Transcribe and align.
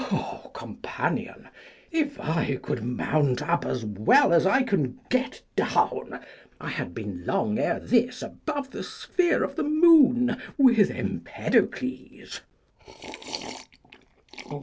O 0.11 0.49
companion! 0.55 1.49
if 1.91 2.19
I 2.19 2.55
could 2.55 2.83
mount 2.83 3.43
up 3.47 3.63
as 3.63 3.85
well 3.85 4.33
as 4.33 4.47
I 4.47 4.63
can 4.63 4.99
get 5.11 5.43
down, 5.55 6.19
I 6.59 6.69
had 6.69 6.95
been 6.95 7.23
long 7.23 7.59
ere 7.59 7.79
this 7.79 8.23
above 8.23 8.71
the 8.71 8.81
sphere 8.81 9.43
of 9.43 9.55
the 9.57 9.61
moon 9.63 10.41
with 10.57 10.89
Empedocles. 10.89 12.41